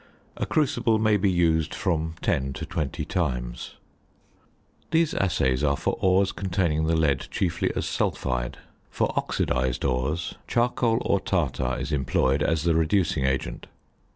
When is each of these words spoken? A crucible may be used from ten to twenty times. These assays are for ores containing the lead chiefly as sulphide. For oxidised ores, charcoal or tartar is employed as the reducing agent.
A 0.35 0.47
crucible 0.47 0.97
may 0.97 1.15
be 1.15 1.29
used 1.29 1.75
from 1.75 2.15
ten 2.23 2.53
to 2.53 2.65
twenty 2.65 3.05
times. 3.05 3.75
These 4.89 5.13
assays 5.13 5.63
are 5.63 5.77
for 5.77 5.95
ores 5.99 6.31
containing 6.31 6.85
the 6.87 6.95
lead 6.95 7.27
chiefly 7.29 7.71
as 7.75 7.85
sulphide. 7.85 8.57
For 8.89 9.13
oxidised 9.15 9.85
ores, 9.85 10.33
charcoal 10.47 11.03
or 11.05 11.19
tartar 11.19 11.77
is 11.79 11.91
employed 11.91 12.41
as 12.41 12.63
the 12.63 12.73
reducing 12.73 13.25
agent. 13.27 13.67